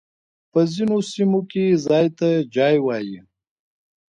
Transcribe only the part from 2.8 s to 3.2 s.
وايي.